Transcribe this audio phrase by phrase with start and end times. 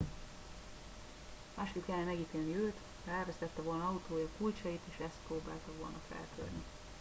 [1.55, 6.63] másképp kellene megítélni őt ha elvesztette volna autója kulcsait és azt próbálta volna feltörni